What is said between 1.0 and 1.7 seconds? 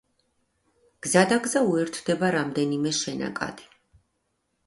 გზადაგზა